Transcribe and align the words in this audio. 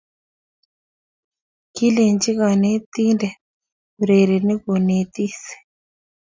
Kilechi 1.75 2.31
kanetindet 2.39 3.37
urerenik 3.99 4.59
konetis 4.65 5.39